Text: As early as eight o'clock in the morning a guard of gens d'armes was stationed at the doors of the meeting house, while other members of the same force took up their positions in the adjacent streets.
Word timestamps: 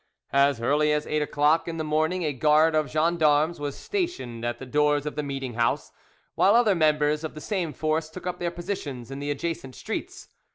As 0.33 0.59
early 0.59 0.91
as 0.91 1.05
eight 1.05 1.21
o'clock 1.21 1.67
in 1.67 1.77
the 1.77 1.83
morning 1.83 2.23
a 2.23 2.33
guard 2.33 2.73
of 2.73 2.89
gens 2.89 3.19
d'armes 3.19 3.59
was 3.59 3.77
stationed 3.77 4.43
at 4.43 4.57
the 4.57 4.65
doors 4.65 5.05
of 5.05 5.15
the 5.15 5.21
meeting 5.21 5.53
house, 5.53 5.91
while 6.33 6.55
other 6.55 6.73
members 6.73 7.23
of 7.23 7.35
the 7.35 7.39
same 7.39 7.71
force 7.71 8.09
took 8.09 8.25
up 8.25 8.39
their 8.39 8.49
positions 8.49 9.11
in 9.11 9.19
the 9.19 9.29
adjacent 9.29 9.75
streets. 9.75 10.29